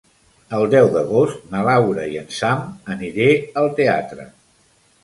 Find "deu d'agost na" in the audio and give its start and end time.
0.73-1.61